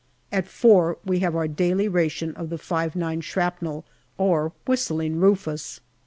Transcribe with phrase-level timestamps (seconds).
[0.31, 3.85] At four we have our daily ration of the 5*9 shrapnel
[4.17, 5.79] or" Whistling Rufus."